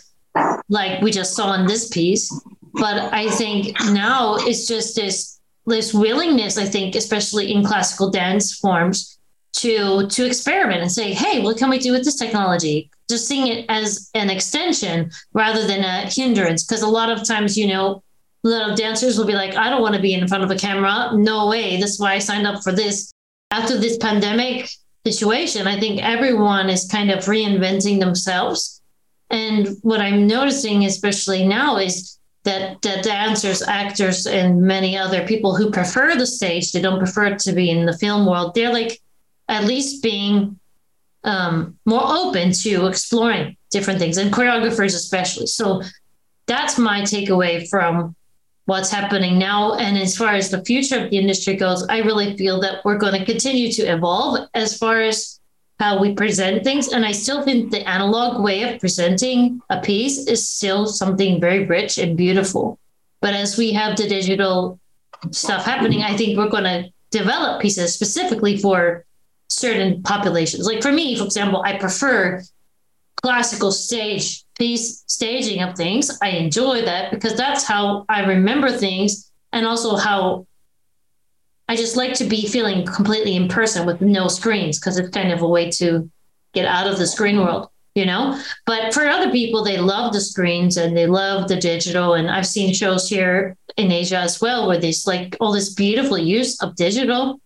[0.69, 2.31] like we just saw in this piece.
[2.75, 8.55] But I think now it's just this this willingness, I think, especially in classical dance
[8.55, 9.19] forms,
[9.55, 12.91] to to experiment and say, hey, what can we do with this technology?
[13.09, 16.65] Just seeing it as an extension rather than a hindrance.
[16.65, 18.03] Because a lot of times, you know,
[18.43, 21.11] little dancers will be like, I don't want to be in front of a camera.
[21.15, 21.79] No way.
[21.79, 23.13] That's why I signed up for this.
[23.51, 24.71] After this pandemic
[25.05, 28.81] situation, I think everyone is kind of reinventing themselves.
[29.29, 35.55] And what I'm noticing, especially now, is that, that dancers, actors, and many other people
[35.55, 38.55] who prefer the stage, they don't prefer to be in the film world.
[38.55, 39.01] They're like
[39.49, 40.59] at least being
[41.25, 45.47] um, more open to exploring different things, and choreographers especially.
[45.47, 45.83] So
[46.47, 48.17] that's my takeaway from
[48.71, 49.75] what's happening now.
[49.75, 52.99] And as far as the future of the industry goes, I really feel that we're
[52.99, 55.41] going to continue to evolve as far as
[55.81, 56.93] how we present things.
[56.93, 61.67] And I still think the analog way of presenting a piece is still something very
[61.67, 62.79] rich and beautiful.
[63.21, 64.79] But as we have the digital
[65.33, 69.05] stuff happening, I think we're going to develop pieces specifically for
[69.49, 70.65] certain populations.
[70.65, 72.41] Like for me, for example, I prefer
[73.21, 76.19] classical stage piece staging of things.
[76.21, 80.47] I enjoy that because that's how I remember things and also how
[81.67, 85.33] I just like to be feeling completely in person with no screens because it's kind
[85.33, 86.11] of a way to
[86.53, 88.39] get out of the screen world, you know?
[88.67, 92.13] But for other people, they love the screens and they love the digital.
[92.13, 96.19] And I've seen shows here in Asia as well where there's like all this beautiful
[96.19, 97.41] use of digital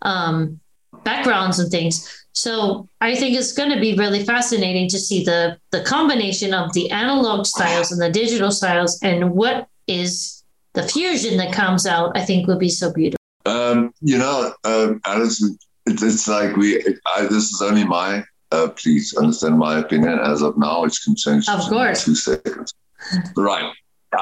[0.00, 0.60] um,
[1.02, 2.23] backgrounds and things.
[2.34, 6.72] So I think it's going to be really fascinating to see the the combination of
[6.72, 12.16] the analog styles and the digital styles, and what is the fusion that comes out.
[12.16, 13.18] I think will be so beautiful.
[13.46, 16.84] Um, you know, um, Allison, it, it's like we.
[17.16, 18.24] I, this is only my.
[18.50, 22.04] Uh, please understand my opinion as of now, which can change of course.
[22.04, 22.74] two seconds.
[23.36, 23.72] right.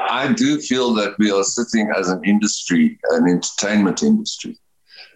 [0.09, 4.57] I do feel that we are sitting as an industry, an entertainment industry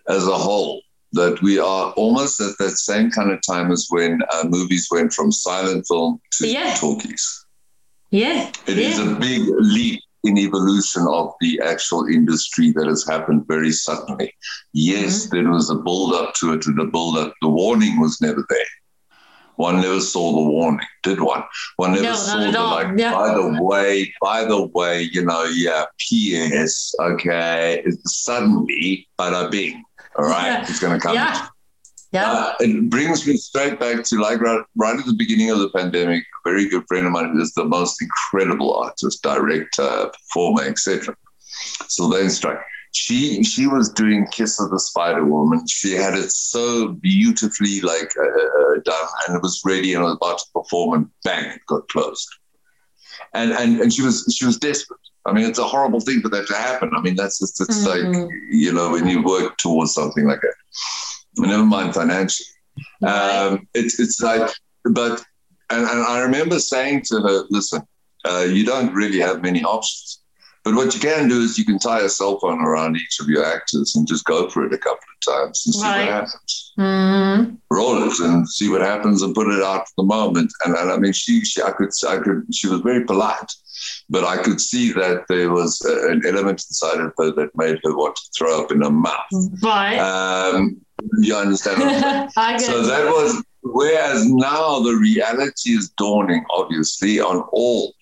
[0.07, 0.81] as a whole,
[1.13, 5.13] that we are almost at that same kind of time as when uh, movies went
[5.13, 6.75] from silent film to yeah.
[6.75, 7.45] talkies.
[8.11, 8.51] Yeah.
[8.67, 8.87] it yeah.
[8.87, 14.33] is a big leap in evolution of the actual industry that has happened very suddenly.
[14.73, 15.35] Yes, mm-hmm.
[15.35, 18.45] there was a build up to it, and the build up, the warning was never
[18.49, 18.59] there.
[19.55, 21.43] One never saw the warning, did one?
[21.77, 22.99] One never no, saw the like.
[22.99, 23.13] Yeah.
[23.13, 25.85] By the way, by the way, you know, yeah.
[25.97, 26.93] P.S.
[26.99, 29.83] Okay, suddenly, bada bing.
[30.17, 31.15] All right, it's going to come.
[31.15, 31.47] Yeah.
[32.13, 32.31] Yeah.
[32.31, 35.69] Uh, it brings me straight back to like right, right, at the beginning of the
[35.69, 36.23] pandemic.
[36.45, 41.15] A very good friend of mine is the most incredible artist, director, performer, etc.
[41.87, 42.59] So Sylvaine Strike
[42.97, 45.67] she she was doing Kiss of the Spider Woman.
[45.67, 50.15] She had it so beautifully like uh, uh, done, and it was ready and was
[50.15, 52.27] about to perform, and bang, it got closed.
[53.33, 54.99] And and and she was she was desperate.
[55.27, 56.91] I mean, it's a horrible thing for that to happen.
[56.95, 58.21] I mean, that's just it's mm-hmm.
[58.21, 60.55] like you know when you work towards something like that.
[61.37, 62.47] Never mind financially.
[63.05, 64.49] Um, it's it's like,
[64.85, 65.23] but
[65.69, 67.81] and, and I remember saying to her, listen,
[68.25, 70.21] uh, you don't really have many options
[70.67, 73.29] but what you can do is you can tie a cell phone around each of
[73.29, 75.99] your actors and just go for it a couple of times and see right.
[75.99, 76.73] what happens.
[76.77, 77.55] Mm-hmm.
[77.71, 80.51] Roll it and see what happens and put it out for the moment.
[80.65, 83.49] And, and I mean, she, she, I could, I could, she was very polite,
[84.09, 87.79] but I could see that there was a, an element inside of her that made
[87.85, 89.23] her want to throw up in her mouth.
[89.63, 89.97] Right.
[89.99, 90.81] Um,
[91.19, 91.81] you understand?
[92.35, 97.93] I so that was, whereas now the reality is dawning, obviously, on all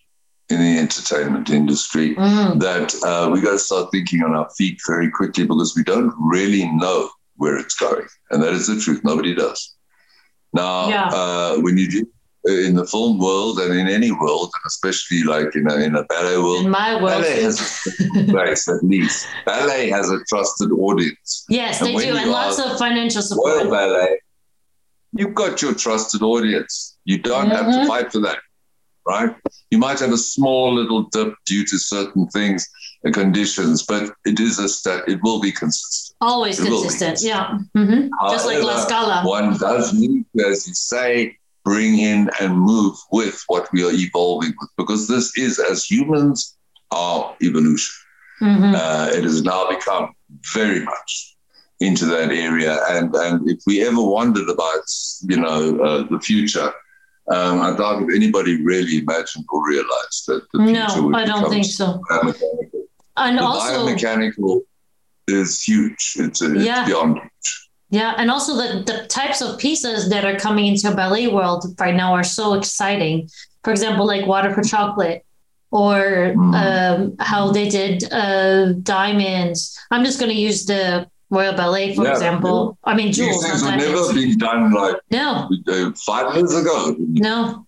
[0.50, 2.60] in the entertainment industry mm.
[2.60, 6.14] that uh, we got to start thinking on our feet very quickly because we don't
[6.20, 8.06] really know where it's going.
[8.30, 9.02] And that is the truth.
[9.04, 9.76] Nobody does.
[10.54, 11.10] Now, yeah.
[11.12, 12.08] uh, when you do
[12.46, 16.04] in the film world and in any world, and especially like in a, in a
[16.04, 17.60] ballet world, in my world, ballet has
[18.18, 19.28] a place at least.
[19.46, 21.46] Ballet has a trusted audience.
[21.50, 23.64] Yes, and they do, and lots of financial support.
[23.64, 24.20] Royal Ballet,
[25.14, 26.98] you've got your trusted audience.
[27.04, 27.56] You don't mm-hmm.
[27.56, 27.88] have to mm-hmm.
[27.88, 28.38] fight for that
[29.08, 29.36] right?
[29.72, 32.68] You might have a small little dip due to certain things
[33.04, 36.18] and conditions, but it is a step, it will be consistent.
[36.22, 37.58] Always it consistent, yeah.
[37.78, 38.10] Mm-hmm.
[38.30, 39.22] Just like La Scala.
[39.28, 43.92] One does need to, as you say, bring in and move with what we are
[43.92, 46.58] evolving with, because this is, as humans,
[46.92, 47.94] our evolution.
[48.42, 48.76] Mm-hmm.
[48.76, 50.14] Uh, it has now become
[50.54, 51.36] very much
[51.80, 52.80] into that area.
[52.90, 54.84] And, and if we ever wondered about,
[55.22, 56.72] you know, uh, the future,
[57.28, 61.26] um, I doubt if anybody really imagined or realized that the no, future would I
[61.26, 62.02] don't think so.
[63.18, 64.62] And the also, biomechanical
[65.28, 66.14] is huge.
[66.18, 66.86] It's, it's yeah.
[66.86, 67.70] beyond huge.
[67.90, 71.96] Yeah, and also the, the types of pieces that are coming into ballet world right
[71.96, 73.30] now are so exciting.
[73.64, 75.26] For example, like Water for Chocolate,
[75.72, 76.56] or mm.
[76.56, 79.78] um, how they did uh, diamonds.
[79.92, 82.78] I'm just going to use the Royal Ballet, for yeah, example.
[82.86, 82.94] Yeah.
[82.94, 83.42] I mean, Jewels.
[83.42, 85.50] These things have never been done like no
[86.06, 86.96] five years ago.
[87.00, 87.66] No.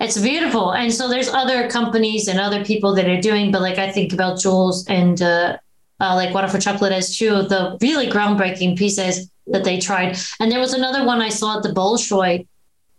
[0.00, 3.50] It's beautiful, and so there's other companies and other people that are doing.
[3.50, 5.56] But like I think about Jewels and uh,
[6.00, 10.16] uh, like Water for Chocolate as two of the really groundbreaking pieces that they tried.
[10.38, 12.46] And there was another one I saw at the Bolshoi,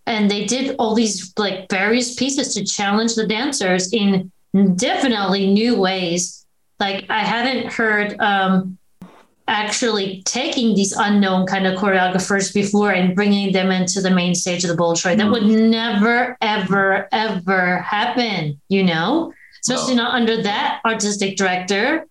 [0.06, 4.32] and they did all these like various pieces to challenge the dancers in
[4.76, 6.46] definitely new ways.
[6.80, 8.78] Like I hadn't heard um,
[9.48, 14.64] actually taking these unknown kind of choreographers before and bringing them into the main stage
[14.64, 15.18] of the Bolshoi.
[15.18, 15.70] That would mm-hmm.
[15.70, 19.34] never, ever, ever happen, you know?
[19.62, 20.04] Especially no.
[20.04, 22.08] not under that artistic director.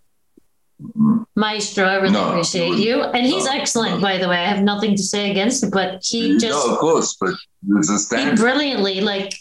[0.80, 1.22] Mm-hmm.
[1.36, 2.28] Maestro, I really no.
[2.28, 3.02] appreciate you.
[3.02, 3.52] And he's no.
[3.52, 4.36] excellent, by the way.
[4.36, 6.66] I have nothing to say against it, but he just.
[6.66, 7.34] No, of course, but
[8.18, 9.34] he brilliantly, like,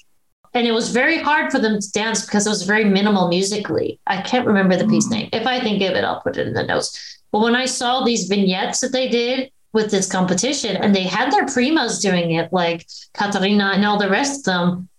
[0.55, 3.99] and it was very hard for them to dance because it was very minimal musically.
[4.07, 5.11] I can't remember the piece mm.
[5.11, 5.29] name.
[5.33, 8.03] If I think of it, I'll put it in the notes but when I saw
[8.03, 12.53] these vignettes that they did with this competition and they had their primas doing it,
[12.53, 14.89] like Katarina and all the rest of them,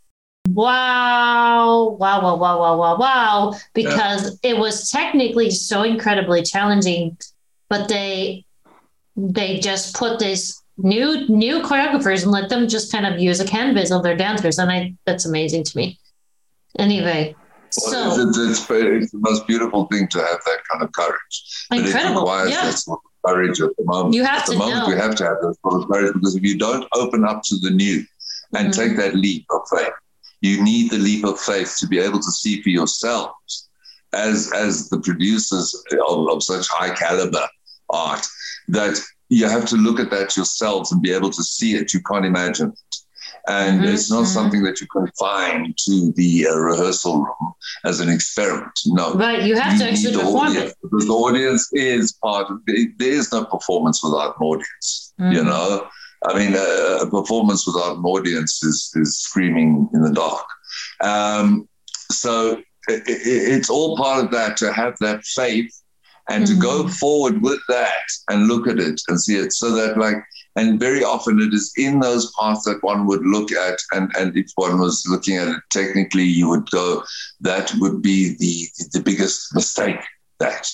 [0.48, 4.50] wow, wow, wow, wow, wow, wow, wow, because yeah.
[4.50, 7.16] it was technically so incredibly challenging,
[7.70, 8.44] but they
[9.16, 13.46] they just put this new new choreographers and let them just kind of use a
[13.46, 16.00] canvas of their dancers and I that's amazing to me.
[16.80, 17.36] Anyway,
[17.74, 21.66] so it's, it's, it's, the most beautiful thing to have that kind of courage.
[21.70, 21.92] Incredible.
[21.92, 22.64] But it requires yeah.
[22.64, 24.14] that sort of courage at the moment.
[24.14, 24.94] You have at to the moment know.
[24.94, 27.56] we have to have that sort of courage because if you don't open up to
[27.58, 28.04] the new
[28.54, 28.80] and mm-hmm.
[28.80, 29.92] take that leap of faith,
[30.40, 33.68] you need the leap of faith to be able to see for yourselves
[34.12, 35.74] as as the producers
[36.06, 37.48] of, of such high caliber
[37.90, 38.24] art
[38.68, 41.92] that you have to look at that yourselves and be able to see it.
[41.92, 42.96] You can't imagine it.
[43.46, 43.92] And mm-hmm.
[43.92, 44.26] it's not mm-hmm.
[44.26, 48.72] something that you can find to the uh, rehearsal room as an experiment.
[48.86, 49.14] No.
[49.14, 49.42] Right.
[49.42, 50.76] You have you to actually perform audience, it.
[50.82, 52.60] Because the audience is part of.
[52.66, 55.32] There is no performance without an audience, mm-hmm.
[55.32, 55.86] you know?
[56.26, 60.46] I mean, a, a, performance without an audience is, is screaming in the dark.
[61.02, 61.68] Um,
[62.10, 65.70] so it, it, it's all part of that to have that faith
[66.28, 66.54] and mm-hmm.
[66.54, 66.92] to go mm-hmm.
[66.92, 70.16] forward with that and look at it and see it so that like
[70.56, 74.36] and very often it is in those paths that one would look at and and
[74.36, 77.02] if one was looking at it technically you would go
[77.40, 80.00] that would be the the biggest mistake
[80.38, 80.66] that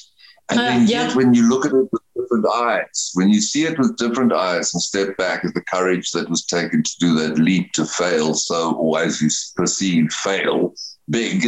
[0.51, 1.07] and uh, then yeah.
[1.07, 4.33] yet when you look at it with different eyes when you see it with different
[4.33, 7.85] eyes and step back at the courage that was taken to do that leap to
[7.85, 10.74] fail so or as you perceive fail
[11.09, 11.47] big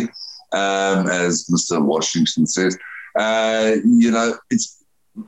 [0.53, 2.77] um, as mr washington says
[3.19, 4.82] uh, you know, it's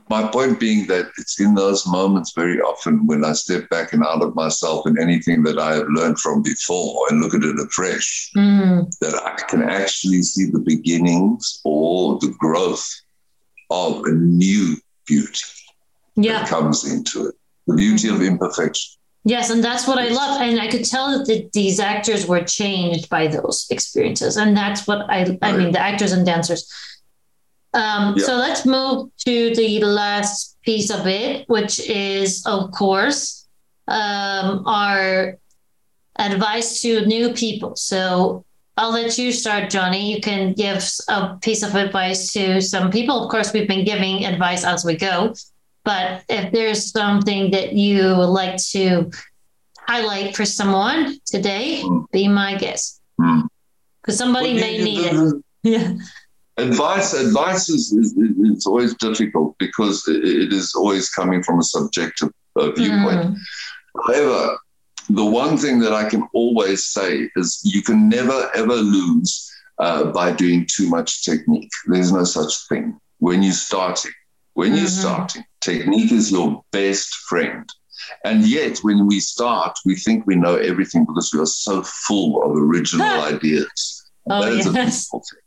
[0.09, 4.03] my point being that it's in those moments very often when I step back and
[4.03, 7.59] out of myself and anything that I have learned from before and look at it
[7.59, 8.89] afresh, mm.
[8.99, 12.87] that I can actually see the beginnings or the growth
[13.69, 14.75] of a new
[15.05, 15.39] beauty
[16.15, 16.39] yeah.
[16.39, 17.35] that comes into it.
[17.67, 18.15] The beauty mm-hmm.
[18.15, 18.93] of imperfection.
[19.27, 20.39] Yes, and that's what I love.
[20.39, 24.37] And I could tell that these actors were changed by those experiences.
[24.37, 26.71] And that's what I I mean, the actors and dancers
[27.75, 33.47] um, So let's move to the last piece of it, which is, of course,
[33.87, 35.37] um, our
[36.17, 37.75] advice to new people.
[37.75, 38.45] So
[38.77, 40.13] I'll let you start, Jonny.
[40.13, 43.23] You can give a piece of advice to some people.
[43.23, 45.33] Of course, we've been giving advice as we go,
[45.83, 49.11] but if there's something that you would like to
[49.79, 52.09] highlight for someone today, mm.
[52.11, 53.01] be my guest.
[53.17, 54.17] Because mm.
[54.17, 55.41] somebody well, may need it.
[55.65, 55.95] Yeah
[56.57, 62.31] advice advice is, is, is, always difficult because it is always coming from a subjective
[62.55, 63.35] uh, viewpoint.
[63.35, 63.37] Mm.
[64.07, 64.57] However,
[65.09, 70.11] the one thing that I can always say is you can never ever lose uh,
[70.11, 71.71] by doing too much technique.
[71.87, 74.13] There's no such thing when you're starting.
[74.53, 75.01] When you're mm-hmm.
[75.01, 77.69] starting, technique is your best friend.
[78.23, 82.41] And yet, when we start, we think we know everything because we are so full
[82.43, 84.09] of original ideas.
[84.29, 84.67] Oh, that is yes.
[84.67, 85.44] a beautiful thing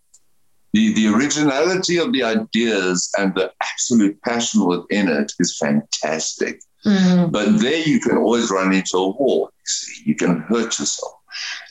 [0.72, 6.60] the, the originality of the ideas and the absolute passion within it is fantastic.
[6.84, 7.30] Mm-hmm.
[7.30, 9.50] But there you can always run into a wall.
[9.58, 11.14] You see, you can hurt yourself.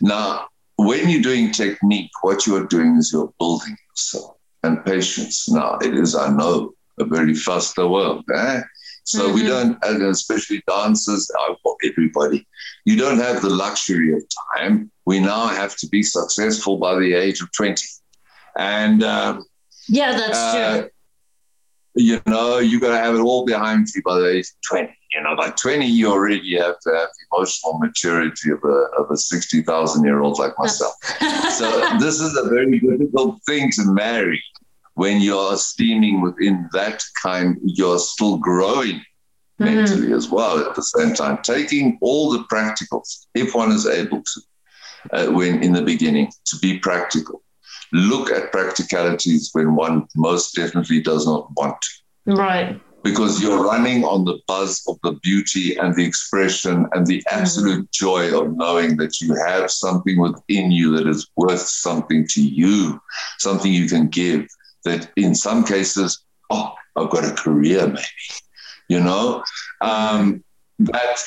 [0.02, 5.50] Now, when you're doing technique, what you are doing is you're building yourself and patience.
[5.50, 8.26] Now, it is, I know, a very faster world.
[8.34, 8.62] Eh?
[9.04, 9.36] So mm-hmm.
[9.36, 11.32] we don't, especially dancers,
[11.86, 12.46] everybody,
[12.86, 14.24] you don't have the luxury of
[14.56, 14.92] time.
[15.06, 17.86] We now have to be successful by the age of 20.
[18.58, 19.46] And um,
[19.88, 20.90] yeah, that's uh, true.
[21.96, 24.98] You know, you got to have it all behind you by the age of 20.
[25.14, 29.10] You know, by 20, you already have to have the emotional maturity of a, of
[29.10, 30.94] a 60,000 year old like myself.
[31.50, 34.42] so, this is a very difficult thing to marry
[34.98, 39.66] when you're steaming within that kind, you're still growing mm-hmm.
[39.66, 44.24] mentally as well at the same time, taking all the practicals, if one is able
[44.24, 44.42] to,
[45.14, 47.44] uh, when in the beginning, to be practical
[47.94, 52.36] look at practicalities when one most definitely does not want to.
[52.36, 52.80] Right.
[53.04, 57.40] Because you're running on the buzz of the beauty and the expression and the mm-hmm.
[57.40, 58.06] absolute mm-hmm.
[58.06, 63.00] joy of knowing that you have something within you that is worth something to you,
[63.38, 64.48] something you can give.
[64.84, 68.06] That in some cases, oh, I've got a career, maybe.
[68.90, 69.44] You know,
[69.82, 70.44] um,
[70.80, 71.18] that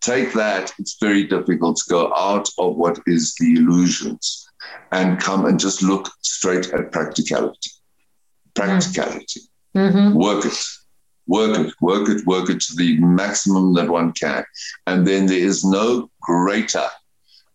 [0.00, 0.72] take that.
[0.78, 4.44] It's very difficult to go out of what is the illusions
[4.92, 7.70] and come and just look straight at practicality.
[8.54, 9.40] Practicality.
[9.76, 10.14] Mm-hmm.
[10.14, 10.58] Work it.
[11.26, 14.44] Work it, work it, work it to the maximum that one can.
[14.86, 16.86] And then there is no greater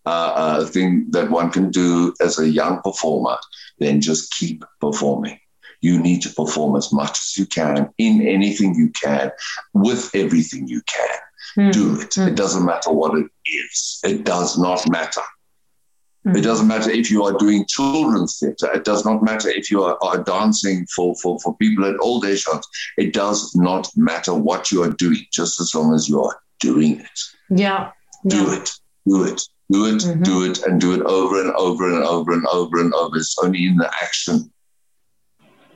[0.06, 3.38] uh, uh, thing that one can do as a young performer
[3.78, 5.40] than just keep performing.
[5.82, 9.32] You need to perform as much as you can in anything you can
[9.74, 11.18] with everything you can.
[11.58, 11.72] Mm.
[11.72, 12.10] Do it.
[12.12, 12.30] Mm.
[12.30, 15.22] It doesn't matter what it is, it does not matter.
[16.30, 16.38] Mm-hmm.
[16.38, 18.72] It doesn't matter if you are doing children's theatre.
[18.72, 22.24] It does not matter if you are, are dancing for, for, for people at old
[22.26, 22.68] age homes.
[22.98, 27.00] It does not matter what you are doing, just as long as you are doing
[27.00, 27.20] it.
[27.50, 27.92] Yeah.
[28.28, 28.62] Do yeah.
[28.62, 28.70] it.
[29.08, 29.42] Do it.
[29.72, 30.02] Do it.
[30.04, 30.24] Mm-hmm.
[30.24, 30.64] Do it.
[30.64, 33.18] And do it over and over and over and over and over.
[33.18, 34.52] It's only in the action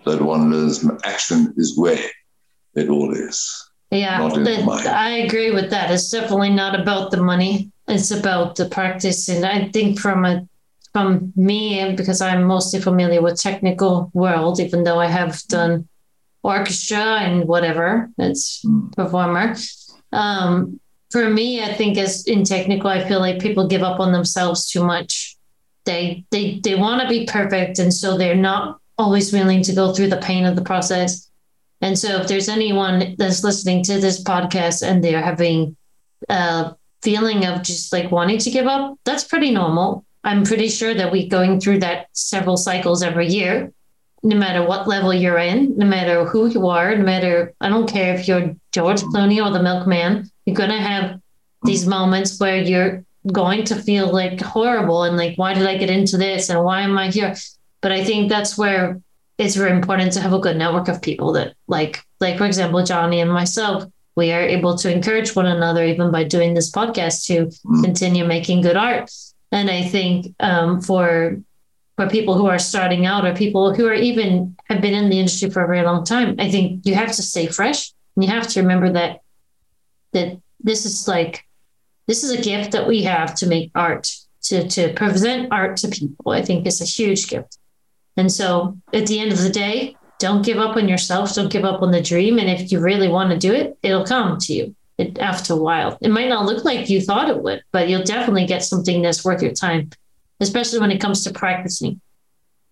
[0.05, 0.87] that one learns.
[1.03, 2.05] Action is where
[2.75, 3.69] it all is.
[3.89, 4.27] Yeah,
[4.87, 5.91] I agree with that.
[5.91, 10.47] It's definitely not about the money it's about the practice and i think from a
[10.93, 15.87] from me because i'm mostly familiar with technical world even though i have done
[16.43, 18.87] orchestra and whatever it's hmm.
[18.89, 19.55] performer
[20.11, 20.79] um,
[21.11, 24.69] for me i think as in technical i feel like people give up on themselves
[24.69, 25.35] too much.
[25.85, 29.93] They they they want to be perfect and so they're not always willing to go
[29.93, 31.29] through the pain of the process.
[31.81, 35.75] And so if there's anyone that's listening to this podcast and they're having
[36.29, 40.93] a feeling of just like wanting to give up that's pretty normal i'm pretty sure
[40.93, 43.71] that we're going through that several cycles every year
[44.23, 47.89] no matter what level you're in, no matter who you are, no matter, I don't
[47.89, 51.19] care if you're George Clooney or the milkman, you're going to have
[51.63, 55.89] these moments where you're going to feel like horrible and like, why did I get
[55.89, 56.49] into this?
[56.49, 57.35] And why am I here?
[57.81, 59.01] But I think that's where
[59.37, 62.83] it's very important to have a good network of people that like, like, for example,
[62.83, 63.85] Jonny and myself,
[64.15, 67.83] we are able to encourage one another even by doing this podcast to mm.
[67.83, 69.11] continue making good art.
[69.51, 71.41] And I think um, for
[71.95, 75.19] for people who are starting out or people who are even have been in the
[75.19, 78.29] industry for a very long time i think you have to stay fresh and you
[78.29, 79.21] have to remember that
[80.13, 81.45] that this is like
[82.07, 84.09] this is a gift that we have to make art
[84.41, 87.57] to to present art to people i think is a huge gift
[88.17, 91.65] and so at the end of the day don't give up on yourself don't give
[91.65, 94.53] up on the dream and if you really want to do it it'll come to
[94.53, 97.89] you it, after a while it might not look like you thought it would but
[97.89, 99.89] you'll definitely get something that's worth your time
[100.43, 101.99] especially when it comes to practicing.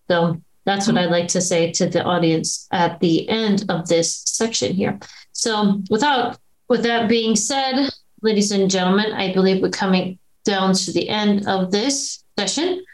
[0.08, 4.14] So that's what I'd like to say to the audience at the end of this
[4.14, 5.00] section here.
[5.32, 6.38] So without
[6.68, 7.90] with that being said,
[8.22, 12.84] ladies and gentlemen, I believe we're coming down to the end of this session,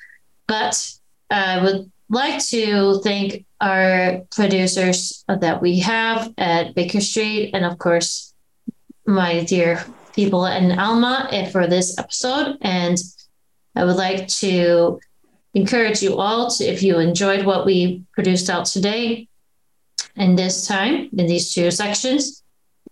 [0.46, 0.90] but
[1.30, 7.78] I would like to thank our producers that we have at Baker Street, and of
[7.78, 8.34] course,
[9.06, 9.84] my dear
[10.14, 12.56] people in Alma for this episode.
[12.60, 12.98] And
[13.74, 15.00] I would like to
[15.54, 19.28] encourage you all to, if you enjoyed what we produced out today
[20.16, 22.42] and this time in these two sections,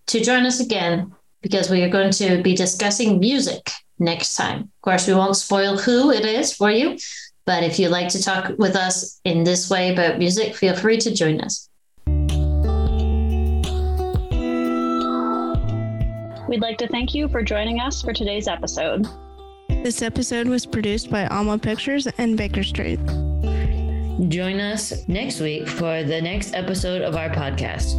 [0.07, 1.13] to join us again
[1.43, 4.61] because we are going to be discussing music next time.
[4.61, 6.97] Of course, we won't spoil who it is for you,
[7.47, 10.99] but if you'd like to talk with us in this way about music, feel free
[10.99, 11.69] to join us.
[16.49, 19.07] We'd like to thank you for joining us for today's episode.
[19.69, 22.99] This episode was produced by Alma Pictures and Baker Street.
[24.29, 27.95] Join us next week for the next episode of our podcast.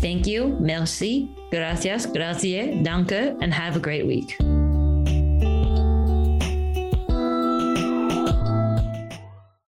[0.00, 4.36] Thank you, merci, gracias, grazie, danke, and have a great week.